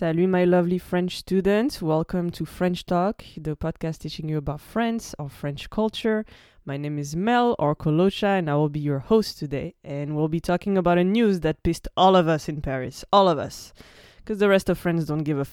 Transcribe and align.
Salut, 0.00 0.30
my 0.30 0.44
lovely 0.46 0.78
French 0.78 1.18
students. 1.18 1.82
Welcome 1.82 2.30
to 2.30 2.46
French 2.46 2.86
Talk, 2.86 3.22
the 3.36 3.54
podcast 3.54 3.98
teaching 3.98 4.30
you 4.30 4.38
about 4.38 4.62
France 4.62 5.14
or 5.18 5.28
French 5.28 5.68
culture. 5.68 6.24
My 6.64 6.78
name 6.78 6.98
is 6.98 7.14
Mel 7.14 7.54
or 7.58 7.76
Colocha, 7.76 8.38
and 8.38 8.48
I 8.48 8.54
will 8.54 8.70
be 8.70 8.80
your 8.80 9.00
host 9.00 9.38
today. 9.38 9.74
And 9.84 10.16
we'll 10.16 10.28
be 10.28 10.40
talking 10.40 10.78
about 10.78 10.96
a 10.96 11.04
news 11.04 11.40
that 11.40 11.62
pissed 11.62 11.86
all 11.98 12.16
of 12.16 12.28
us 12.28 12.48
in 12.48 12.62
Paris, 12.62 13.04
all 13.12 13.28
of 13.28 13.38
us, 13.38 13.74
because 14.16 14.38
the 14.38 14.48
rest 14.48 14.70
of 14.70 14.78
France 14.78 15.04
don't 15.04 15.22
give 15.22 15.36
a 15.36 15.42
f. 15.42 15.52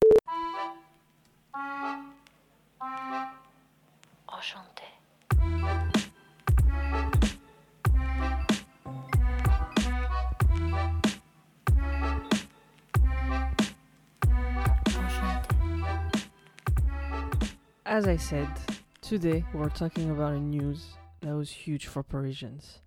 As 17.88 18.06
I 18.06 18.18
said, 18.18 18.50
today 19.00 19.46
we're 19.54 19.70
talking 19.70 20.12
about 20.12 20.34
a 20.34 20.40
news 20.42 20.98
that 21.22 21.34
was 21.34 21.50
huge 21.50 21.88
for 21.88 22.04
Parisians. 22.04 22.82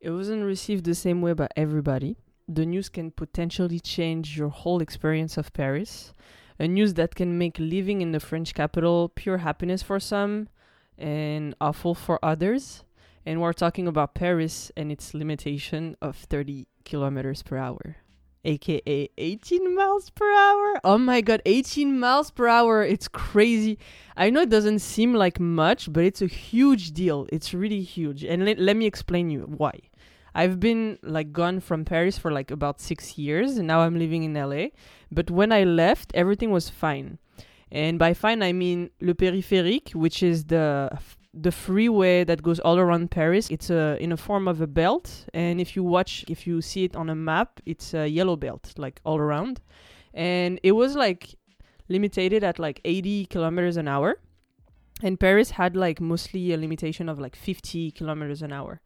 It 0.00 0.08
wasn't 0.08 0.42
received 0.42 0.86
the 0.86 0.94
same 0.94 1.20
way 1.20 1.34
by 1.34 1.48
everybody. 1.54 2.16
The 2.48 2.64
news 2.64 2.88
can 2.88 3.10
potentially 3.10 3.78
change 3.78 4.38
your 4.38 4.48
whole 4.48 4.80
experience 4.80 5.36
of 5.36 5.52
Paris. 5.52 6.14
A 6.58 6.66
news 6.66 6.94
that 6.94 7.14
can 7.14 7.36
make 7.36 7.58
living 7.58 8.00
in 8.00 8.12
the 8.12 8.20
French 8.20 8.54
capital 8.54 9.10
pure 9.14 9.36
happiness 9.36 9.82
for 9.82 10.00
some 10.00 10.48
and 10.96 11.54
awful 11.60 11.94
for 11.94 12.18
others. 12.24 12.84
And 13.26 13.42
we're 13.42 13.52
talking 13.52 13.86
about 13.86 14.14
Paris 14.14 14.72
and 14.78 14.90
its 14.90 15.12
limitation 15.12 15.94
of 16.00 16.16
30 16.16 16.66
kilometers 16.86 17.42
per 17.42 17.58
hour, 17.58 17.96
aka 18.48 19.10
18 19.18 19.74
miles 19.74 20.10
per 20.10 20.32
hour. 20.32 20.80
Oh 20.82 20.98
my 20.98 21.20
god, 21.20 21.42
18 21.44 21.98
miles 21.98 22.30
per 22.30 22.48
hour! 22.48 22.82
It's 22.82 23.06
crazy. 23.06 23.78
I 24.16 24.30
know 24.30 24.40
it 24.40 24.48
doesn't 24.48 24.80
seem 24.80 25.14
like 25.14 25.38
much, 25.38 25.92
but 25.92 26.04
it's 26.04 26.22
a 26.22 26.26
huge 26.26 26.92
deal. 26.92 27.26
It's 27.30 27.52
really 27.52 27.82
huge. 27.82 28.24
And 28.24 28.44
let, 28.44 28.58
let 28.58 28.76
me 28.76 28.86
explain 28.86 29.30
you 29.30 29.42
why. 29.42 29.78
I've 30.34 30.58
been 30.60 30.98
like 31.02 31.32
gone 31.32 31.60
from 31.60 31.84
Paris 31.84 32.16
for 32.16 32.30
like 32.32 32.50
about 32.50 32.80
six 32.80 33.18
years, 33.18 33.58
and 33.58 33.66
now 33.66 33.80
I'm 33.80 33.98
living 33.98 34.22
in 34.22 34.34
LA. 34.34 34.68
But 35.12 35.30
when 35.30 35.52
I 35.52 35.64
left, 35.64 36.10
everything 36.14 36.50
was 36.50 36.68
fine. 36.68 37.18
And 37.70 37.98
by 37.98 38.14
fine, 38.14 38.42
I 38.42 38.52
mean 38.52 38.90
Le 39.00 39.14
Périphérique, 39.14 39.94
which 39.94 40.22
is 40.22 40.44
the 40.44 40.90
the 41.34 41.52
freeway 41.52 42.24
that 42.24 42.42
goes 42.42 42.58
all 42.60 42.78
around 42.78 43.10
Paris. 43.10 43.50
It's 43.50 43.70
a 43.70 43.96
in 44.00 44.12
a 44.12 44.16
form 44.16 44.48
of 44.48 44.60
a 44.60 44.66
belt, 44.66 45.26
and 45.34 45.60
if 45.60 45.76
you 45.76 45.82
watch, 45.84 46.24
if 46.28 46.46
you 46.46 46.60
see 46.62 46.84
it 46.84 46.96
on 46.96 47.10
a 47.10 47.14
map, 47.14 47.60
it's 47.66 47.94
a 47.94 48.06
yellow 48.08 48.36
belt, 48.36 48.74
like 48.76 49.00
all 49.04 49.18
around. 49.18 49.60
And 50.14 50.58
it 50.62 50.72
was 50.72 50.96
like 50.96 51.34
limited 51.88 52.42
at 52.42 52.58
like 52.58 52.80
80 52.84 53.26
kilometers 53.26 53.76
an 53.76 53.88
hour, 53.88 54.20
and 55.02 55.20
Paris 55.20 55.52
had 55.52 55.76
like 55.76 56.00
mostly 56.00 56.52
a 56.52 56.56
limitation 56.56 57.08
of 57.08 57.18
like 57.18 57.36
50 57.36 57.92
kilometers 57.92 58.42
an 58.42 58.52
hour. 58.52 58.80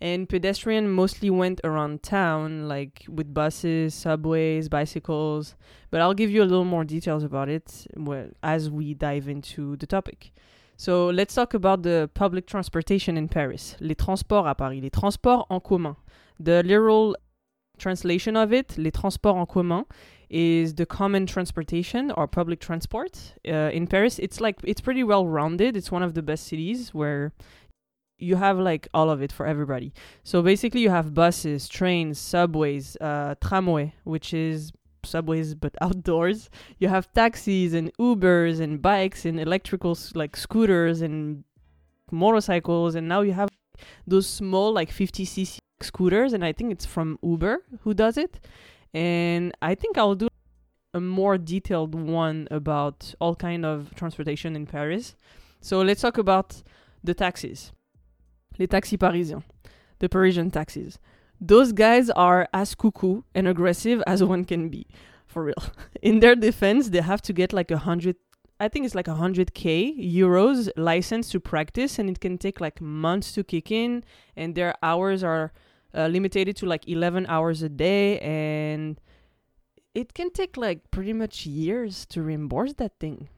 And 0.00 0.28
pedestrian 0.28 0.90
mostly 0.90 1.30
went 1.30 1.60
around 1.62 2.02
town, 2.02 2.66
like 2.66 3.04
with 3.08 3.32
buses, 3.32 3.94
subways, 3.94 4.68
bicycles. 4.68 5.54
But 5.92 6.00
I'll 6.00 6.12
give 6.12 6.28
you 6.28 6.42
a 6.42 6.50
little 6.50 6.64
more 6.64 6.82
details 6.82 7.22
about 7.22 7.48
it 7.48 7.86
well, 7.96 8.30
as 8.42 8.68
we 8.68 8.94
dive 8.94 9.28
into 9.28 9.76
the 9.76 9.86
topic. 9.86 10.32
So 10.76 11.08
let's 11.08 11.34
talk 11.34 11.54
about 11.54 11.82
the 11.82 12.10
public 12.14 12.46
transportation 12.46 13.16
in 13.16 13.28
Paris. 13.28 13.76
Les 13.80 13.94
transports 13.94 14.46
à 14.46 14.56
Paris, 14.56 14.80
les 14.80 14.90
transports 14.90 15.46
en 15.50 15.60
commun. 15.60 15.96
The 16.40 16.62
literal 16.62 17.14
translation 17.78 18.36
of 18.36 18.52
it, 18.52 18.76
les 18.76 18.90
transports 18.90 19.36
en 19.36 19.46
commun, 19.46 19.84
is 20.30 20.74
the 20.74 20.86
common 20.86 21.26
transportation 21.26 22.10
or 22.12 22.26
public 22.26 22.58
transport. 22.58 23.34
Uh, 23.46 23.70
in 23.72 23.86
Paris, 23.86 24.18
it's 24.18 24.40
like 24.40 24.56
it's 24.64 24.80
pretty 24.80 25.04
well 25.04 25.26
rounded. 25.26 25.76
It's 25.76 25.92
one 25.92 26.02
of 26.02 26.14
the 26.14 26.22
best 26.22 26.46
cities 26.46 26.94
where 26.94 27.32
you 28.18 28.36
have 28.36 28.58
like 28.58 28.88
all 28.94 29.10
of 29.10 29.20
it 29.20 29.30
for 29.30 29.46
everybody. 29.46 29.92
So 30.24 30.42
basically, 30.42 30.80
you 30.80 30.90
have 30.90 31.12
buses, 31.12 31.68
trains, 31.68 32.18
subways, 32.18 32.96
uh, 33.00 33.34
tramway, 33.40 33.94
which 34.04 34.32
is 34.32 34.72
subways 35.04 35.54
but 35.54 35.74
outdoors. 35.80 36.50
You 36.78 36.88
have 36.88 37.12
taxis 37.12 37.74
and 37.74 37.92
Ubers 37.98 38.60
and 38.60 38.80
bikes 38.80 39.24
and 39.24 39.40
electrical 39.40 39.96
like 40.14 40.36
scooters 40.36 41.02
and 41.02 41.44
motorcycles, 42.10 42.94
and 42.94 43.08
now 43.08 43.22
you 43.22 43.32
have 43.32 43.48
those 44.06 44.26
small 44.26 44.72
like 44.72 44.90
50cc 44.90 45.58
scooters, 45.80 46.32
and 46.32 46.44
I 46.44 46.52
think 46.52 46.72
it's 46.72 46.86
from 46.86 47.18
Uber 47.22 47.62
who 47.82 47.94
does 47.94 48.16
it. 48.16 48.40
And 48.94 49.52
I 49.62 49.74
think 49.74 49.96
I'll 49.96 50.14
do 50.14 50.28
a 50.94 51.00
more 51.00 51.38
detailed 51.38 51.94
one 51.94 52.46
about 52.50 53.14
all 53.20 53.34
kind 53.34 53.64
of 53.64 53.94
transportation 53.94 54.54
in 54.54 54.66
Paris. 54.66 55.14
So 55.60 55.80
let's 55.80 56.02
talk 56.02 56.18
about 56.18 56.62
the 57.02 57.14
taxis. 57.14 57.72
Les 58.58 58.66
taxis 58.66 58.98
parisiens. 58.98 59.42
The 60.00 60.08
Parisian 60.08 60.50
taxis. 60.50 60.98
Those 61.44 61.72
guys 61.72 62.08
are 62.10 62.48
as 62.54 62.76
cuckoo 62.76 63.22
and 63.34 63.48
aggressive 63.48 64.00
as 64.06 64.22
one 64.22 64.44
can 64.44 64.68
be. 64.68 64.86
For 65.26 65.42
real. 65.42 65.62
In 66.02 66.20
their 66.20 66.36
defense, 66.36 66.90
they 66.90 67.00
have 67.00 67.20
to 67.22 67.32
get 67.32 67.52
like 67.52 67.70
a 67.72 67.78
hundred 67.78 68.16
I 68.60 68.68
think 68.68 68.86
it's 68.86 68.94
like 68.94 69.08
a 69.08 69.14
hundred 69.14 69.54
K 69.54 69.92
euros 69.98 70.70
license 70.76 71.30
to 71.30 71.40
practice 71.40 71.98
and 71.98 72.08
it 72.08 72.20
can 72.20 72.38
take 72.38 72.60
like 72.60 72.80
months 72.80 73.32
to 73.32 73.42
kick 73.42 73.72
in 73.72 74.04
and 74.36 74.54
their 74.54 74.76
hours 74.84 75.24
are 75.24 75.52
uh, 75.92 76.06
limited 76.06 76.54
to 76.56 76.66
like 76.66 76.86
11 76.86 77.26
hours 77.28 77.62
a 77.62 77.68
day 77.68 78.20
and 78.20 79.00
it 79.96 80.14
can 80.14 80.30
take 80.30 80.56
like 80.56 80.92
pretty 80.92 81.12
much 81.12 81.44
years 81.44 82.06
to 82.06 82.22
reimburse 82.22 82.74
that 82.74 83.00
thing. 83.00 83.28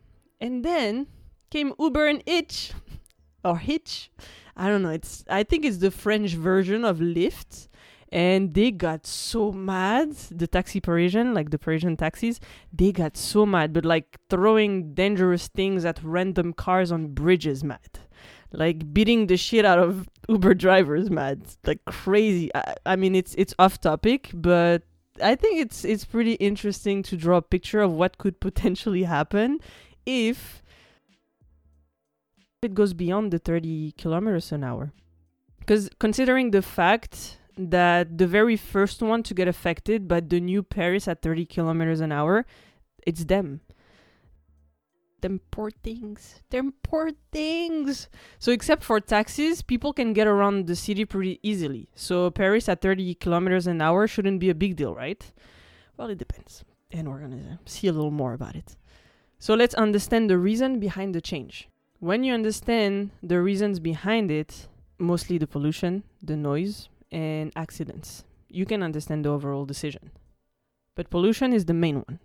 And 0.42 0.62
then 0.62 1.06
came 1.50 1.72
Uber 1.78 2.06
and 2.06 2.22
Itch 2.26 2.72
or 3.46 3.56
Hitch. 3.56 4.10
I 4.58 4.68
don't 4.68 4.82
know. 4.82 4.90
It's 4.90 5.24
I 5.30 5.42
think 5.42 5.64
it's 5.64 5.78
the 5.78 5.90
French 5.90 6.34
version 6.34 6.84
of 6.84 6.98
Lyft. 6.98 7.68
And 8.14 8.54
they 8.54 8.70
got 8.70 9.08
so 9.08 9.50
mad, 9.50 10.14
the 10.30 10.46
taxi 10.46 10.78
Parisian, 10.80 11.34
like 11.34 11.50
the 11.50 11.58
Parisian 11.58 11.96
taxis, 11.96 12.38
they 12.72 12.92
got 12.92 13.16
so 13.16 13.44
mad, 13.44 13.72
but 13.72 13.84
like 13.84 14.18
throwing 14.30 14.94
dangerous 14.94 15.48
things 15.48 15.84
at 15.84 15.98
random 16.00 16.52
cars 16.52 16.92
on 16.92 17.08
bridges, 17.08 17.64
mad. 17.64 17.98
Like 18.52 18.94
beating 18.94 19.26
the 19.26 19.36
shit 19.36 19.64
out 19.64 19.80
of 19.80 20.08
Uber 20.28 20.54
drivers, 20.54 21.10
mad. 21.10 21.42
Like 21.66 21.84
crazy. 21.86 22.54
I, 22.54 22.74
I 22.86 22.94
mean, 22.94 23.16
it's 23.16 23.34
it's 23.34 23.52
off 23.58 23.80
topic, 23.80 24.30
but 24.32 24.84
I 25.20 25.34
think 25.34 25.58
it's 25.58 25.84
it's 25.84 26.04
pretty 26.04 26.34
interesting 26.34 27.02
to 27.04 27.16
draw 27.16 27.38
a 27.38 27.42
picture 27.42 27.80
of 27.80 27.90
what 27.90 28.18
could 28.18 28.38
potentially 28.38 29.02
happen 29.02 29.58
if 30.06 30.62
it 32.62 32.74
goes 32.74 32.94
beyond 32.94 33.32
the 33.32 33.40
30 33.40 33.92
kilometers 33.98 34.52
an 34.52 34.62
hour. 34.62 34.92
Because 35.58 35.90
considering 35.98 36.52
the 36.52 36.62
fact 36.62 37.38
that 37.56 38.18
the 38.18 38.26
very 38.26 38.56
first 38.56 39.02
one 39.02 39.22
to 39.24 39.34
get 39.34 39.48
affected 39.48 40.08
by 40.08 40.20
the 40.20 40.40
new 40.40 40.62
Paris 40.62 41.08
at 41.08 41.22
30 41.22 41.46
kilometers 41.46 42.00
an 42.00 42.12
hour, 42.12 42.46
it's 43.06 43.24
them. 43.24 43.60
Them 45.20 45.40
poor 45.50 45.70
things. 45.70 46.42
Them 46.50 46.74
poor 46.82 47.12
things. 47.32 48.08
So, 48.38 48.52
except 48.52 48.84
for 48.84 49.00
taxis, 49.00 49.62
people 49.62 49.92
can 49.94 50.12
get 50.12 50.26
around 50.26 50.66
the 50.66 50.76
city 50.76 51.06
pretty 51.06 51.40
easily. 51.42 51.88
So, 51.94 52.30
Paris 52.30 52.68
at 52.68 52.82
30 52.82 53.14
kilometers 53.14 53.66
an 53.66 53.80
hour 53.80 54.06
shouldn't 54.06 54.40
be 54.40 54.50
a 54.50 54.54
big 54.54 54.76
deal, 54.76 54.94
right? 54.94 55.24
Well, 55.96 56.10
it 56.10 56.18
depends. 56.18 56.64
And 56.90 57.08
we're 57.08 57.20
gonna 57.20 57.58
see 57.64 57.88
a 57.88 57.92
little 57.92 58.10
more 58.10 58.34
about 58.34 58.54
it. 58.54 58.76
So, 59.38 59.54
let's 59.54 59.74
understand 59.74 60.28
the 60.28 60.36
reason 60.36 60.78
behind 60.78 61.14
the 61.14 61.22
change. 61.22 61.68
When 62.00 62.22
you 62.22 62.34
understand 62.34 63.12
the 63.22 63.40
reasons 63.40 63.80
behind 63.80 64.30
it, 64.30 64.68
mostly 64.98 65.38
the 65.38 65.46
pollution, 65.46 66.04
the 66.22 66.36
noise, 66.36 66.90
and 67.14 67.52
accidents, 67.54 68.24
you 68.48 68.66
can 68.66 68.82
understand 68.82 69.24
the 69.24 69.30
overall 69.30 69.64
decision. 69.64 70.10
But 70.96 71.10
pollution 71.10 71.52
is 71.52 71.64
the 71.64 71.72
main 71.72 71.96
one. 71.96 72.18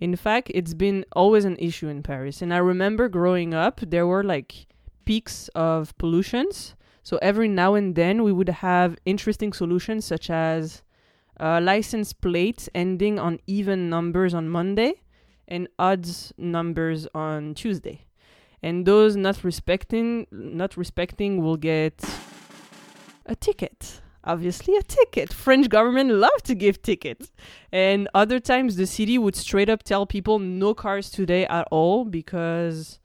In 0.00 0.16
fact, 0.16 0.50
it's 0.54 0.74
been 0.74 1.04
always 1.12 1.44
an 1.44 1.56
issue 1.58 1.88
in 1.88 2.02
Paris. 2.02 2.42
And 2.42 2.52
I 2.52 2.58
remember 2.58 3.08
growing 3.08 3.54
up, 3.54 3.80
there 3.80 4.06
were 4.06 4.24
like 4.24 4.66
peaks 5.04 5.48
of 5.54 5.96
pollutions. 5.98 6.74
So 7.02 7.18
every 7.22 7.48
now 7.48 7.74
and 7.74 7.94
then, 7.94 8.22
we 8.22 8.32
would 8.32 8.48
have 8.48 8.96
interesting 9.06 9.52
solutions 9.52 10.04
such 10.04 10.30
as 10.30 10.82
a 11.36 11.60
license 11.60 12.12
plates 12.12 12.68
ending 12.74 13.18
on 13.18 13.38
even 13.46 13.88
numbers 13.88 14.34
on 14.34 14.48
Monday 14.48 14.94
and 15.46 15.68
odds 15.78 16.32
numbers 16.36 17.06
on 17.14 17.54
Tuesday. 17.54 18.04
And 18.62 18.84
those 18.84 19.16
not 19.16 19.44
respecting 19.44 20.26
not 20.32 20.76
respecting 20.76 21.42
will 21.42 21.56
get 21.56 22.04
a 23.26 23.36
ticket. 23.36 24.00
Obviously 24.28 24.76
a 24.76 24.82
ticket. 24.82 25.32
French 25.32 25.68
government 25.68 26.10
love 26.10 26.42
to 26.44 26.54
give 26.54 26.82
tickets. 26.82 27.32
And 27.72 28.08
other 28.14 28.38
times 28.38 28.76
the 28.76 28.86
city 28.86 29.18
would 29.18 29.34
straight 29.34 29.68
up 29.68 29.82
tell 29.82 30.06
people 30.06 30.38
no 30.38 30.74
cars 30.74 31.10
today 31.10 31.46
at 31.46 31.66
all 31.70 32.04
because 32.04 33.00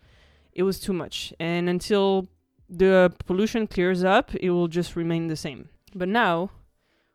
it 0.52 0.64
was 0.64 0.80
too 0.80 0.94
much. 0.94 1.34
And 1.40 1.70
until 1.70 2.28
the 2.70 3.14
pollution 3.26 3.66
clears 3.68 4.04
up, 4.04 4.36
it 4.36 4.52
will 4.52 4.68
just 4.68 4.96
remain 4.96 5.28
the 5.28 5.36
same. 5.36 5.70
But 5.96 6.10
now 6.10 6.52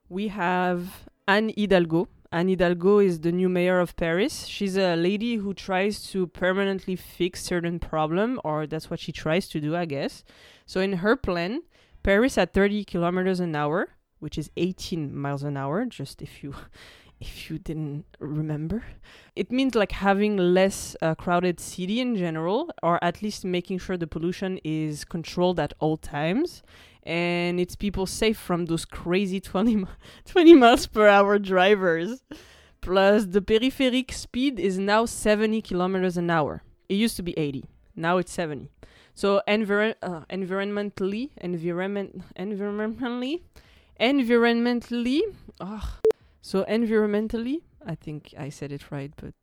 we 0.08 0.28
have 0.28 1.08
Anne 1.28 1.52
Hidalgo 1.56 2.08
Anne 2.30 2.48
Hidalgo 2.48 2.98
is 2.98 3.20
the 3.20 3.32
new 3.32 3.48
mayor 3.48 3.80
of 3.80 3.96
Paris. 3.96 4.44
She's 4.46 4.76
a 4.76 4.96
lady 4.96 5.36
who 5.36 5.54
tries 5.54 6.02
to 6.10 6.26
permanently 6.26 6.94
fix 6.94 7.42
certain 7.42 7.78
problem, 7.78 8.38
or 8.44 8.66
that's 8.66 8.90
what 8.90 9.00
she 9.00 9.12
tries 9.12 9.48
to 9.48 9.60
do, 9.60 9.74
I 9.74 9.86
guess. 9.86 10.24
So 10.66 10.80
in 10.80 10.94
her 10.94 11.16
plan, 11.16 11.62
Paris 12.02 12.36
at 12.36 12.52
30 12.52 12.84
kilometers 12.84 13.40
an 13.40 13.56
hour, 13.56 13.94
which 14.20 14.38
is 14.38 14.50
18 14.56 15.16
miles 15.16 15.42
an 15.42 15.56
hour, 15.56 15.84
just 15.84 16.22
if 16.22 16.42
you 16.42 16.54
if 17.20 17.50
you 17.50 17.58
didn't 17.58 18.04
remember. 18.20 18.84
It 19.34 19.50
means 19.50 19.74
like 19.74 19.92
having 19.92 20.36
less 20.36 20.96
uh, 21.02 21.14
crowded 21.14 21.58
city 21.60 22.00
in 22.00 22.16
general, 22.16 22.70
or 22.82 23.02
at 23.02 23.22
least 23.22 23.44
making 23.44 23.78
sure 23.78 23.96
the 23.96 24.06
pollution 24.06 24.60
is 24.64 25.04
controlled 25.04 25.58
at 25.58 25.74
all 25.80 25.96
times. 25.96 26.62
And 27.02 27.58
it's 27.58 27.74
people 27.74 28.06
safe 28.06 28.38
from 28.38 28.66
those 28.66 28.84
crazy 28.84 29.40
20, 29.52 29.84
20 30.26 30.54
miles 30.54 30.86
per 30.86 31.08
hour 31.08 31.38
drivers. 31.38 32.22
Plus, 32.80 33.26
the 33.26 33.40
peripheric 33.40 34.12
speed 34.12 34.60
is 34.60 34.78
now 34.78 35.04
70 35.04 35.62
kilometers 35.62 36.16
an 36.16 36.30
hour. 36.30 36.62
It 36.88 36.94
used 36.94 37.16
to 37.16 37.22
be 37.22 37.36
80. 37.36 37.64
Now 37.96 38.18
it's 38.18 38.32
70. 38.32 38.70
So, 39.14 39.42
enviro- 39.48 39.96
uh, 40.00 40.20
environmentally, 40.30 41.30
environment, 41.40 42.22
environmentally, 42.38 43.40
environmentally, 44.00 45.20
ugh, 45.60 45.88
so 46.40 46.64
environmentally, 46.64 47.62
I 47.84 47.94
think 47.94 48.34
I 48.38 48.48
said 48.48 48.72
it 48.72 48.90
right, 48.90 49.12
but 49.16 49.34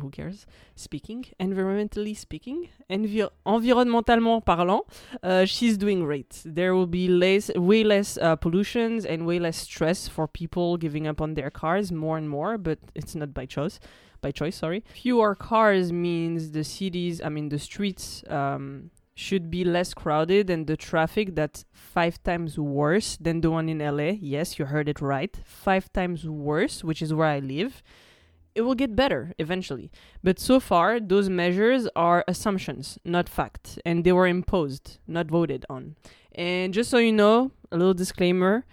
who 0.00 0.10
cares? 0.10 0.46
Speaking, 0.74 1.24
environmentally 1.40 2.16
speaking, 2.16 2.68
envir- 2.90 3.30
environnementalement 3.46 4.44
parlant, 4.44 4.82
uh, 5.22 5.44
she's 5.44 5.76
doing 5.76 6.00
great. 6.00 6.42
There 6.44 6.74
will 6.74 6.86
be 6.86 7.08
less, 7.08 7.50
way 7.54 7.84
less 7.84 8.18
uh, 8.18 8.36
pollutions 8.36 9.04
and 9.04 9.26
way 9.26 9.38
less 9.38 9.56
stress 9.56 10.08
for 10.08 10.26
people 10.26 10.76
giving 10.76 11.06
up 11.06 11.20
on 11.20 11.34
their 11.34 11.50
cars 11.50 11.92
more 11.92 12.18
and 12.18 12.28
more. 12.28 12.58
But 12.58 12.78
it's 12.94 13.14
not 13.14 13.32
by 13.32 13.46
choice. 13.46 13.78
By 14.20 14.32
choice, 14.32 14.56
sorry. 14.56 14.82
Fewer 14.92 15.34
cars 15.34 15.92
means 15.92 16.52
the 16.52 16.64
cities, 16.64 17.20
I 17.22 17.28
mean 17.28 17.50
the 17.50 17.58
streets, 17.58 18.24
um, 18.28 18.90
should 19.14 19.50
be 19.50 19.64
less 19.64 19.94
crowded 19.94 20.50
and 20.50 20.66
the 20.66 20.76
traffic 20.76 21.34
that's 21.34 21.64
five 21.72 22.22
times 22.24 22.58
worse 22.58 23.16
than 23.20 23.40
the 23.40 23.50
one 23.50 23.68
in 23.68 23.78
LA. 23.78 24.12
Yes, 24.20 24.58
you 24.58 24.64
heard 24.64 24.88
it 24.88 25.00
right. 25.00 25.36
Five 25.44 25.92
times 25.92 26.28
worse, 26.28 26.82
which 26.82 27.00
is 27.00 27.14
where 27.14 27.28
I 27.28 27.38
live. 27.38 27.82
It 28.54 28.62
will 28.62 28.74
get 28.74 28.94
better 28.96 29.32
eventually. 29.38 29.90
But 30.22 30.38
so 30.38 30.60
far, 30.60 31.00
those 31.00 31.28
measures 31.28 31.88
are 31.96 32.24
assumptions, 32.28 32.98
not 33.04 33.28
fact. 33.28 33.78
And 33.84 34.04
they 34.04 34.12
were 34.12 34.28
imposed, 34.28 34.98
not 35.06 35.26
voted 35.26 35.64
on. 35.68 35.96
And 36.32 36.74
just 36.74 36.90
so 36.90 36.98
you 36.98 37.12
know, 37.12 37.52
a 37.70 37.76
little 37.76 37.94
disclaimer 37.94 38.64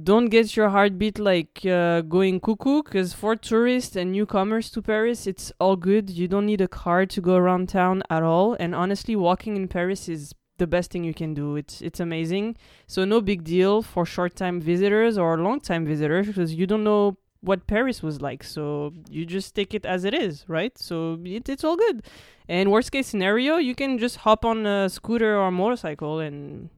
don't 0.00 0.26
get 0.26 0.56
your 0.56 0.68
heartbeat 0.68 1.18
like 1.18 1.64
uh, 1.66 2.02
going 2.02 2.40
cuckoo 2.40 2.82
because 2.82 3.12
for 3.12 3.34
tourists 3.34 3.96
and 3.96 4.12
newcomers 4.12 4.70
to 4.70 4.82
Paris, 4.82 5.26
it's 5.26 5.52
all 5.58 5.76
good. 5.76 6.10
You 6.10 6.28
don't 6.28 6.46
need 6.46 6.60
a 6.60 6.68
car 6.68 7.06
to 7.06 7.20
go 7.20 7.34
around 7.34 7.68
town 7.68 8.02
at 8.08 8.22
all. 8.22 8.54
And 8.60 8.74
honestly, 8.74 9.16
walking 9.16 9.56
in 9.56 9.68
Paris 9.68 10.08
is 10.08 10.34
the 10.58 10.66
best 10.66 10.92
thing 10.92 11.02
you 11.02 11.14
can 11.14 11.34
do. 11.34 11.56
It's 11.56 11.80
it's 11.80 12.00
amazing. 12.00 12.56
So 12.86 13.04
no 13.04 13.20
big 13.20 13.42
deal 13.42 13.82
for 13.82 14.06
short-time 14.06 14.60
visitors 14.60 15.18
or 15.18 15.38
long-time 15.38 15.86
visitors 15.86 16.26
because 16.28 16.54
you 16.54 16.66
don't 16.66 16.84
know 16.84 17.16
what 17.40 17.66
Paris 17.66 18.02
was 18.02 18.20
like. 18.20 18.44
So 18.44 18.92
you 19.08 19.24
just 19.24 19.54
take 19.54 19.74
it 19.74 19.84
as 19.84 20.04
it 20.04 20.14
is, 20.14 20.44
right? 20.46 20.76
So 20.78 21.18
it, 21.24 21.48
it's 21.48 21.64
all 21.64 21.76
good. 21.76 22.04
And 22.48 22.70
worst 22.70 22.92
case 22.92 23.06
scenario, 23.06 23.56
you 23.56 23.74
can 23.74 23.98
just 23.98 24.18
hop 24.18 24.44
on 24.44 24.66
a 24.66 24.88
scooter 24.88 25.36
or 25.36 25.50
motorcycle 25.50 26.18
and 26.20 26.68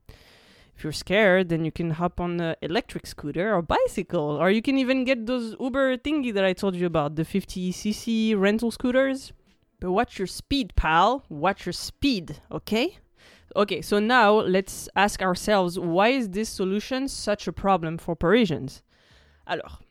if 0.82 0.84
you're 0.84 0.92
scared, 0.92 1.48
then 1.48 1.64
you 1.64 1.70
can 1.70 1.90
hop 1.92 2.18
on 2.18 2.38
the 2.38 2.58
electric 2.60 3.06
scooter 3.06 3.54
or 3.54 3.62
bicycle, 3.62 4.36
or 4.42 4.50
you 4.50 4.60
can 4.60 4.76
even 4.78 5.04
get 5.04 5.26
those 5.26 5.54
Uber 5.60 5.96
thingy 5.98 6.34
that 6.34 6.44
I 6.44 6.52
told 6.52 6.74
you 6.74 6.86
about, 6.86 7.14
the 7.14 7.22
50cc 7.22 8.36
rental 8.36 8.72
scooters. 8.72 9.32
But 9.78 9.92
watch 9.92 10.18
your 10.18 10.26
speed, 10.26 10.74
pal. 10.74 11.24
Watch 11.28 11.66
your 11.66 11.72
speed, 11.72 12.40
okay? 12.50 12.98
Okay, 13.54 13.80
so 13.80 14.00
now 14.00 14.40
let's 14.40 14.88
ask 14.96 15.22
ourselves 15.22 15.78
why 15.78 16.08
is 16.08 16.30
this 16.30 16.48
solution 16.48 17.06
such 17.06 17.46
a 17.46 17.52
problem 17.52 17.96
for 17.96 18.16
Parisians? 18.16 18.82
Alors, 19.46 19.82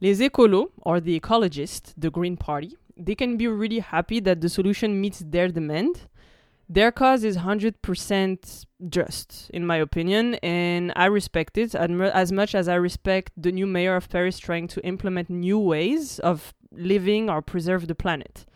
les 0.00 0.20
écolos, 0.20 0.70
or 0.78 1.00
the 1.00 1.20
ecologists, 1.20 1.92
the 1.98 2.10
Green 2.10 2.38
Party, 2.38 2.78
they 2.96 3.14
can 3.14 3.36
be 3.36 3.46
really 3.46 3.80
happy 3.80 4.20
that 4.20 4.40
the 4.40 4.48
solution 4.48 5.02
meets 5.02 5.18
their 5.18 5.48
demand. 5.48 6.08
Their 6.72 6.92
cause 6.92 7.24
is 7.24 7.36
100% 7.36 8.66
just, 8.88 9.50
in 9.52 9.66
my 9.66 9.74
opinion, 9.74 10.36
and 10.36 10.92
I 10.94 11.06
respect 11.06 11.58
it 11.58 11.74
as 11.74 12.30
much 12.30 12.54
as 12.54 12.68
I 12.68 12.76
respect 12.76 13.32
the 13.36 13.50
new 13.50 13.66
mayor 13.66 13.96
of 13.96 14.08
Paris 14.08 14.38
trying 14.38 14.68
to 14.68 14.86
implement 14.86 15.28
new 15.28 15.58
ways 15.58 16.20
of 16.20 16.54
living 16.70 17.28
or 17.28 17.42
preserve 17.42 17.88
the 17.88 17.96
planet. 17.96 18.46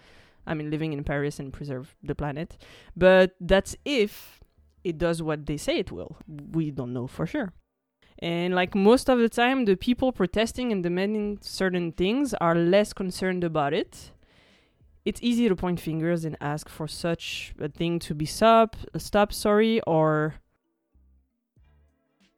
I 0.46 0.55
mean, 0.55 0.70
living 0.70 0.93
in 0.93 1.02
Paris 1.02 1.40
and 1.40 1.52
preserve 1.52 1.96
the 2.05 2.14
planet. 2.14 2.56
But 2.94 3.34
that's 3.40 3.75
if 3.84 4.38
it 4.84 4.96
does 4.96 5.20
what 5.20 5.46
they 5.46 5.56
say 5.56 5.78
it 5.78 5.90
will. 5.90 6.16
We 6.28 6.70
don't 6.70 6.93
know 6.93 7.08
for 7.08 7.26
sure. 7.26 7.52
And 8.20 8.55
like 8.55 8.76
most 8.76 9.11
of 9.11 9.19
the 9.19 9.28
time, 9.28 9.64
the 9.64 9.75
people 9.75 10.12
protesting 10.12 10.70
and 10.70 10.84
demanding 10.84 11.38
certain 11.40 11.90
things 11.90 12.32
are 12.34 12.55
less 12.55 12.93
concerned 12.93 13.43
about 13.43 13.75
it. 13.75 14.12
It's 15.05 15.21
easy 15.23 15.49
to 15.49 15.56
point 15.56 15.81
fingers 15.81 16.25
and 16.25 16.37
ask 16.41 16.69
for 16.69 16.89
such 16.89 17.53
a 17.61 17.69
thing 17.69 17.99
to 18.01 18.15
be 18.15 18.25
stop, 18.25 18.77
stop, 18.97 19.33
sorry, 19.33 19.81
or 19.83 20.35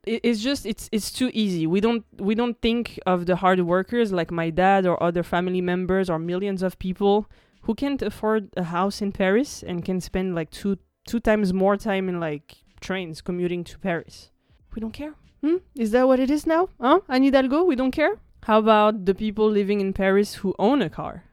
it's 0.07 0.41
just 0.41 0.67
it's 0.67 0.89
it's 0.93 1.11
too 1.11 1.31
easy. 1.35 1.67
We 1.67 1.81
don't 1.81 2.05
we 2.19 2.35
don't 2.35 2.61
think 2.63 2.99
of 3.07 3.27
the 3.27 3.37
hard 3.37 3.61
workers 3.61 4.13
like 4.13 4.31
my 4.31 4.51
dad 4.51 4.87
or 4.87 5.01
other 5.03 5.23
family 5.23 5.61
members 5.61 6.09
or 6.09 6.19
millions 6.19 6.63
of 6.63 6.79
people 6.79 7.27
who 7.63 7.75
can't 7.75 8.01
afford 8.03 8.51
a 8.57 8.63
house 8.65 9.03
in 9.03 9.11
Paris 9.11 9.65
and 9.65 9.85
can 9.85 10.01
spend 10.01 10.35
like 10.35 10.51
two 10.51 10.79
two 11.07 11.21
times 11.21 11.53
more 11.53 11.77
time 11.77 12.09
in 12.09 12.21
like 12.21 12.57
trains 12.81 13.21
commuting 13.21 13.65
to 13.65 13.79
Paris. 13.79 14.31
We 14.75 14.81
don't 14.81 14.93
care. 14.93 15.15
Hmm? 15.43 15.57
Is 15.75 15.91
that 15.91 16.07
what 16.07 16.21
it 16.21 16.31
is 16.31 16.47
now? 16.47 16.69
Huh? 16.81 17.01
Anne 17.09 17.25
Hidalgo, 17.25 17.65
we 17.65 17.77
don't 17.77 17.91
care? 17.91 18.19
How 18.45 18.59
about 18.59 19.07
the 19.07 19.15
people 19.15 19.51
living 19.51 19.81
in 19.81 19.93
Paris 19.93 20.35
who 20.35 20.55
own 20.59 20.83
a 20.83 20.89
car? 20.89 21.25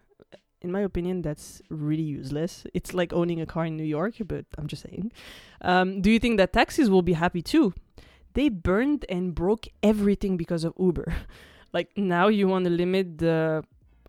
In 0.63 0.71
my 0.71 0.81
opinion, 0.81 1.21
that's 1.21 1.61
really 1.69 2.03
useless. 2.03 2.65
It's 2.73 2.93
like 2.93 3.11
owning 3.11 3.41
a 3.41 3.45
car 3.45 3.65
in 3.65 3.75
New 3.75 3.83
York, 3.83 4.15
but 4.25 4.45
I'm 4.57 4.67
just 4.67 4.83
saying. 4.83 5.11
Um, 5.61 6.01
do 6.01 6.09
you 6.09 6.19
think 6.19 6.37
that 6.37 6.53
taxis 6.53 6.89
will 6.89 7.01
be 7.01 7.13
happy 7.13 7.41
too? 7.41 7.73
They 8.33 8.47
burned 8.49 9.05
and 9.09 9.35
broke 9.35 9.67
everything 9.83 10.37
because 10.37 10.63
of 10.63 10.73
Uber. 10.79 11.13
like 11.73 11.89
now 11.97 12.29
you 12.29 12.47
want 12.47 12.63
to 12.65 12.71
limit 12.71 13.17
the 13.17 13.63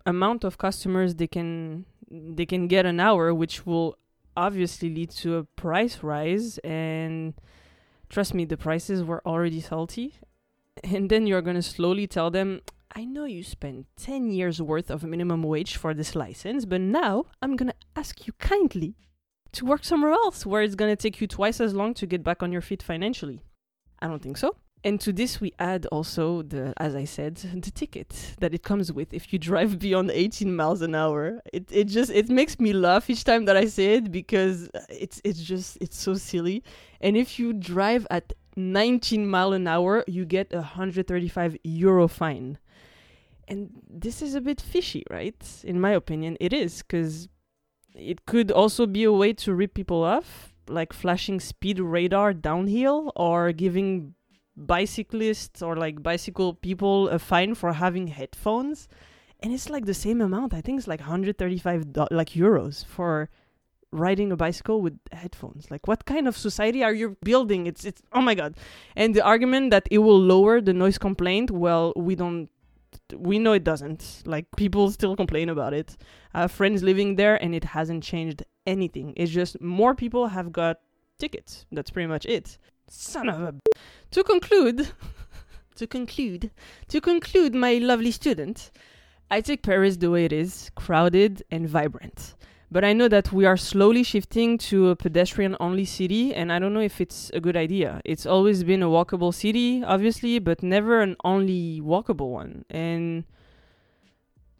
amount 0.07 0.45
of 0.45 0.59
customers 0.59 1.17
they 1.17 1.27
can 1.27 1.87
they 2.11 2.47
can 2.47 2.69
get 2.69 2.87
an 2.87 3.01
hour, 3.01 3.35
which 3.35 3.67
will 3.67 3.99
obviously 4.37 4.95
lead 4.95 5.11
to 5.11 5.37
a 5.37 5.45
price 5.45 6.03
rise 6.03 6.59
and 6.59 7.35
trust 8.09 8.35
me 8.35 8.45
the 8.45 8.57
prices 8.57 9.03
were 9.03 9.23
already 9.27 9.61
salty 9.61 10.15
and 10.83 11.09
then 11.09 11.27
you're 11.27 11.43
to 11.43 11.63
slowly 11.63 12.07
tell 12.07 12.31
them 12.31 12.61
i 12.95 13.05
know 13.05 13.25
you 13.25 13.43
spent 13.43 13.87
10 13.97 14.31
years 14.31 14.61
worth 14.61 14.91
of 14.91 15.03
minimum 15.03 15.43
wage 15.43 15.77
for 15.77 15.95
this 15.95 16.15
license 16.15 16.65
but 16.65 16.81
now 16.81 17.25
i'm 17.43 17.57
to 17.57 17.75
ask 17.97 18.27
you 18.27 18.33
kindly 18.39 18.97
to 19.55 19.65
work 19.65 19.85
somewhere 19.85 20.13
else 20.13 20.45
where 20.45 20.63
it's 20.63 20.75
to 20.91 20.97
take 20.97 21.21
you 21.21 21.27
twice 21.27 21.61
as 21.61 21.75
long 21.75 21.95
to 21.95 22.07
get 22.07 22.23
back 22.23 22.43
on 22.43 22.53
your 22.53 22.61
feet 22.61 22.83
financially. 22.83 23.41
I 24.01 24.09
don't 24.09 24.23
think 24.23 24.37
so. 24.37 24.57
And 24.83 25.01
to 25.01 25.13
this 25.13 25.41
we 25.41 25.55
add 25.59 25.87
also 25.87 26.43
the 26.43 26.75
as 26.77 26.95
i 26.95 27.07
said 27.07 27.37
the 27.37 27.71
ticket 27.71 28.35
that 28.41 28.53
it 28.53 28.63
comes 28.63 28.93
with. 28.93 29.15
If 29.15 29.33
you 29.33 29.39
drive 29.39 29.79
beyond 29.87 30.11
18 30.11 30.55
miles 30.55 30.83
an 30.83 30.95
hour 30.95 31.41
it, 31.55 31.65
it 31.71 31.85
just 31.85 32.11
it 32.11 32.29
makes 32.29 32.61
me 32.61 32.75
laugh 32.75 33.09
each 33.09 33.25
time 33.25 33.47
that 33.47 33.57
i 33.57 33.65
say 33.65 33.95
it 33.95 34.13
because 34.13 34.69
uh, 34.75 34.81
it's 34.91 35.23
it's 35.25 35.41
just 35.41 35.79
it's 35.81 35.99
so 35.99 36.15
silly. 36.15 36.63
And 37.01 37.17
if 37.17 37.39
you 37.39 37.55
drive 37.55 38.07
at 38.11 38.35
19 38.57 39.27
mile 39.27 39.55
an 39.55 39.67
hour 39.67 40.05
you 40.07 40.27
get 40.27 40.53
a 40.53 40.59
135 40.59 41.57
euro 41.65 42.07
fine 42.07 42.59
and 43.49 43.71
this 43.89 44.23
is 44.23 44.35
a 44.35 44.41
bit 44.41 44.61
fishy 44.61 45.05
right? 45.11 45.63
In 45.65 45.81
my 45.81 45.91
opinion 45.91 46.37
it 46.41 46.53
is 46.53 46.83
because 46.83 47.29
it 47.95 48.27
could 48.27 48.51
also 48.51 48.87
be 48.87 49.05
a 49.05 49.13
way 49.13 49.33
to 49.33 49.55
rip 49.55 49.75
people 49.75 50.03
off 50.03 50.55
like 50.69 50.93
flashing 50.93 51.41
speed 51.41 51.79
radar 51.79 52.33
downhill 52.33 53.13
or 53.17 53.53
giving 53.53 54.15
bicyclists 54.57 55.63
or 55.63 55.77
like 55.77 56.03
bicycle 56.03 56.55
people 56.55 57.09
a 57.09 57.19
fine 57.19 57.55
for 57.55 57.73
having 57.73 58.07
headphones. 58.09 58.89
And 59.41 59.53
it's 59.53 59.69
like 59.69 59.85
the 59.85 59.95
same 59.95 60.21
amount 60.23 60.55
i 60.55 60.61
think 60.63 60.79
it's 60.79 60.89
like 60.89 61.01
135 61.01 61.93
do- 61.93 62.07
like 62.11 62.31
euros 62.31 62.85
for 62.85 63.29
riding 63.95 64.33
a 64.33 64.37
bicycle 64.37 64.83
with 64.83 64.99
headphones. 65.13 65.71
Like 65.71 65.87
what 65.87 66.05
kind 66.05 66.27
of 66.27 66.37
society 66.37 66.83
are 66.83 66.93
you 66.93 67.17
building? 67.23 67.67
It's 67.67 67.85
it's 67.85 68.03
oh 68.13 68.21
my 68.21 68.35
god. 68.35 68.57
And 68.97 69.15
the 69.15 69.23
argument 69.23 69.71
that 69.71 69.87
it 69.91 69.99
will 69.99 70.21
lower 70.21 70.61
the 70.61 70.73
noise 70.73 70.99
complaint 70.99 71.51
well 71.51 71.93
we 71.97 72.15
don't 72.15 72.49
we 73.15 73.39
know 73.39 73.53
it 73.53 73.65
doesn't. 73.65 74.23
Like 74.25 74.47
people 74.57 74.91
still 74.91 75.17
complain 75.17 75.49
about 75.49 75.75
it. 75.75 75.97
I 76.33 76.43
have 76.43 76.53
friends 76.53 76.83
living 76.83 77.17
there 77.17 77.43
and 77.43 77.55
it 77.55 77.65
hasn't 77.65 78.03
changed 78.03 78.43
anything. 78.67 79.15
It's 79.17 79.33
just 79.33 79.61
more 79.61 79.95
people 79.95 80.29
have 80.29 80.53
got 80.53 80.81
tickets. 81.19 81.67
That's 81.73 81.91
pretty 81.91 82.09
much 82.09 82.27
it. 82.27 82.59
Son 82.89 83.29
of 83.29 83.41
a 83.41 83.53
b- 83.53 83.61
to 84.11 84.23
conclude 84.23 84.89
to 85.77 85.87
conclude 85.87 86.51
to 86.89 87.01
conclude 87.01 87.55
my 87.55 87.79
lovely 87.79 88.11
student 88.11 88.71
I 89.31 89.41
take 89.41 89.63
Paris 89.63 89.97
the 89.97 90.11
way 90.11 90.25
it 90.25 90.33
is, 90.33 90.71
crowded 90.77 91.43
and 91.51 91.69
vibrant. 91.69 92.35
But 92.75 92.83
I 92.83 92.93
know 92.93 93.07
that 93.07 93.31
we 93.31 93.45
are 93.47 93.57
slowly 93.57 94.03
shifting 94.03 94.59
to 94.67 94.89
a 94.89 94.97
pedestrian 94.97 95.57
only 95.61 95.85
city, 95.85 96.35
and 96.35 96.51
I 96.51 96.59
don't 96.59 96.75
know 96.75 96.81
if 96.81 97.01
it's 97.01 97.31
a 97.33 97.39
good 97.39 97.57
idea. 97.57 98.01
It's 98.05 98.27
always 98.27 98.65
been 98.65 98.83
a 98.83 98.89
walkable 98.89 99.33
city, 99.33 99.85
obviously, 99.85 100.41
but 100.41 100.61
never 100.61 101.01
an 101.01 101.15
only 101.23 101.81
walkable 101.81 102.31
one. 102.33 102.65
And 102.69 103.27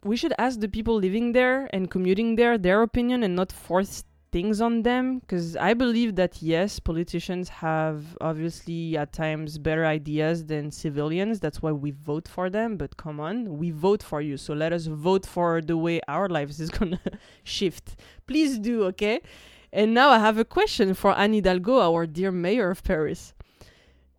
we 0.05 0.15
should 0.15 0.33
ask 0.37 0.61
the 0.61 0.69
people 0.69 0.95
living 0.95 1.33
there 1.33 1.69
and 1.73 1.91
commuting 1.91 2.37
there 2.37 2.57
their 2.57 2.83
opinion 2.83 3.21
and 3.21 3.35
not 3.35 3.51
force 3.51 4.05
things 4.35 4.59
on 4.59 4.81
them 4.81 5.19
because 5.19 5.55
I 5.55 5.73
believe 5.73 6.17
that 6.17 6.41
yes, 6.41 6.77
politicians 6.77 7.47
have 7.47 8.17
obviously 8.19 8.97
at 8.97 9.13
times 9.13 9.57
better 9.57 9.85
ideas 9.85 10.45
than 10.45 10.71
civilians. 10.71 11.39
That's 11.39 11.61
why 11.61 11.71
we 11.71 11.91
vote 11.91 12.27
for 12.27 12.49
them. 12.49 12.75
But 12.75 12.97
come 12.97 13.21
on, 13.21 13.57
we 13.57 13.71
vote 13.71 14.03
for 14.03 14.19
you. 14.19 14.35
So 14.35 14.53
let 14.53 14.73
us 14.73 14.87
vote 14.87 15.25
for 15.25 15.61
the 15.61 15.77
way 15.77 16.01
our 16.09 16.27
lives 16.27 16.59
is 16.59 16.69
gonna 16.77 16.99
shift. 17.45 17.95
Please 18.27 18.59
do, 18.59 18.83
okay? 18.91 19.21
And 19.71 19.93
now 19.93 20.09
I 20.09 20.19
have 20.19 20.37
a 20.37 20.43
question 20.43 20.95
for 20.95 21.17
Anne 21.17 21.31
Hidalgo, 21.31 21.79
our 21.79 22.05
dear 22.05 22.33
mayor 22.33 22.69
of 22.71 22.83
Paris. 22.83 23.33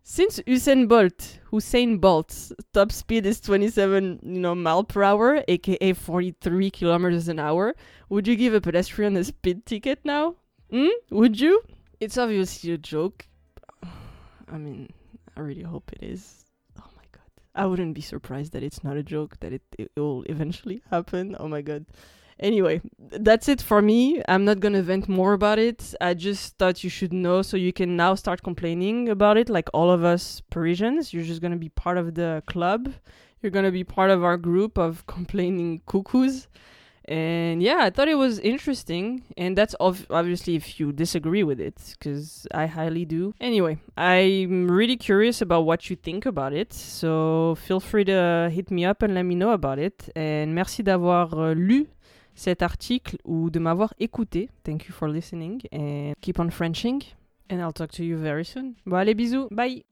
Since 0.09 0.39
Usain 0.47 0.87
Bolt, 0.87 1.39
Usain 1.51 1.99
Bolt's 1.99 2.53
top 2.73 2.93
speed 2.93 3.25
is 3.25 3.41
27, 3.41 4.21
you 4.23 4.39
know, 4.39 4.55
mile 4.55 4.85
per 4.85 5.03
hour, 5.03 5.43
aka 5.49 5.91
43 5.91 6.71
kilometers 6.71 7.27
an 7.27 7.39
hour, 7.39 7.75
would 8.07 8.25
you 8.25 8.37
give 8.37 8.53
a 8.53 8.61
pedestrian 8.61 9.17
a 9.17 9.25
speed 9.25 9.65
ticket 9.65 9.99
now? 10.05 10.35
Hmm? 10.71 10.95
Would 11.11 11.41
you? 11.41 11.61
It's 11.99 12.17
obviously 12.17 12.71
a 12.71 12.77
joke. 12.77 13.27
I 14.47 14.57
mean, 14.57 14.87
I 15.35 15.41
really 15.41 15.63
hope 15.63 15.91
it 15.91 16.01
is. 16.01 16.45
Oh 16.79 16.89
my 16.95 17.03
god. 17.11 17.27
I 17.53 17.65
wouldn't 17.65 17.93
be 17.93 18.01
surprised 18.01 18.53
that 18.53 18.63
it's 18.63 18.85
not 18.85 18.95
a 18.95 19.03
joke, 19.03 19.37
that 19.41 19.51
it, 19.51 19.63
it 19.77 19.91
will 19.97 20.23
eventually 20.29 20.81
happen. 20.89 21.35
Oh 21.37 21.49
my 21.49 21.61
god. 21.61 21.85
Anyway, 22.39 22.81
that's 22.99 23.49
it 23.49 23.61
for 23.61 23.81
me. 23.81 24.21
I'm 24.27 24.45
not 24.45 24.59
gonna 24.59 24.83
vent 24.83 25.09
more 25.09 25.33
about 25.33 25.57
it. 25.57 25.95
I 25.99 26.13
just 26.13 26.57
thought 26.57 26.83
you 26.83 26.89
should 26.89 27.13
know 27.13 27.41
so 27.41 27.57
you 27.57 27.73
can 27.73 27.95
now 27.95 28.13
start 28.15 28.43
complaining 28.43 29.09
about 29.09 29.37
it, 29.37 29.49
like 29.49 29.69
all 29.73 29.89
of 29.89 30.03
us 30.03 30.41
Parisians. 30.49 31.13
You're 31.13 31.23
just 31.23 31.41
gonna 31.41 31.57
be 31.57 31.69
part 31.69 31.97
of 31.97 32.13
the 32.13 32.43
club. 32.45 32.93
You're 33.41 33.51
gonna 33.51 33.71
be 33.71 33.83
part 33.83 34.11
of 34.11 34.23
our 34.23 34.37
group 34.37 34.77
of 34.77 35.05
complaining 35.07 35.81
cuckoos. 35.87 36.47
And 37.09 37.63
yeah, 37.63 37.79
I 37.83 37.89
thought 37.89 38.09
it 38.09 38.15
was 38.15 38.37
interesting. 38.39 39.23
And 39.37 39.57
that's 39.57 39.73
ov- 39.79 40.05
obviously 40.09 40.55
if 40.55 40.79
you 40.79 40.91
disagree 40.91 41.43
with 41.43 41.59
it, 41.59 41.95
because 41.97 42.45
I 42.53 42.65
highly 42.65 43.05
do. 43.05 43.33
Anyway, 43.39 43.77
I'm 43.95 44.69
really 44.69 44.97
curious 44.97 45.41
about 45.41 45.61
what 45.61 45.89
you 45.89 45.95
think 45.95 46.25
about 46.25 46.53
it. 46.53 46.73
So 46.73 47.55
feel 47.65 47.79
free 47.79 48.03
to 48.05 48.51
hit 48.53 48.69
me 48.69 48.83
up 48.83 49.01
and 49.01 49.13
let 49.15 49.23
me 49.23 49.35
know 49.35 49.51
about 49.51 49.79
it. 49.79 50.09
And 50.15 50.53
merci 50.53 50.83
d'avoir 50.83 51.33
euh, 51.33 51.53
lu 51.55 51.87
cet 52.37 52.61
article 52.61 53.17
ou 53.25 53.49
de 53.49 53.59
m'avoir 53.59 53.93
écouté. 53.99 54.49
Thank 54.63 54.85
you 54.87 54.93
for 54.93 55.09
listening. 55.09 55.61
And 55.73 56.13
keep 56.21 56.39
on 56.39 56.49
Frenching. 56.49 57.01
And 57.49 57.57
I'll 57.57 57.73
talk 57.73 57.91
to 57.93 58.03
you 58.03 58.17
very 58.17 58.45
soon. 58.45 58.75
Bon, 58.85 58.97
allez, 58.97 59.15
bisous. 59.15 59.47
Bye. 59.51 59.83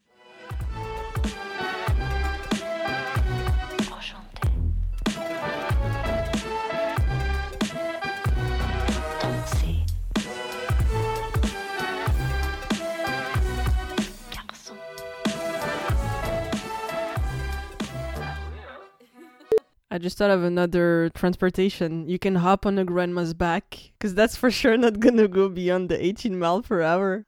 I 19.95 19.97
just 19.97 20.17
thought 20.17 20.29
of 20.29 20.43
another 20.43 21.09
transportation. 21.15 22.09
You 22.09 22.19
can 22.19 22.35
hop 22.35 22.65
on 22.65 22.77
a 22.77 22.83
grandma's 22.83 23.33
back, 23.33 23.93
because 23.97 24.13
that's 24.13 24.35
for 24.35 24.51
sure 24.51 24.75
not 24.75 24.99
gonna 24.99 25.29
go 25.29 25.47
beyond 25.47 25.87
the 25.87 26.05
18 26.05 26.37
mile 26.37 26.61
per 26.61 26.81
hour. 26.81 27.25